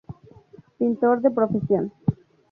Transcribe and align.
Pintor 0.77 1.15
de 1.23 1.29
profesión. 1.37 1.85